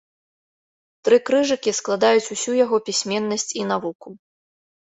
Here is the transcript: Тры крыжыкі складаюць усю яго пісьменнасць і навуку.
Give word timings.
Тры 1.09 1.19
крыжыкі 1.27 1.75
складаюць 1.81 2.31
усю 2.37 2.57
яго 2.65 2.81
пісьменнасць 2.89 3.49
і 3.63 3.67
навуку. 3.75 4.09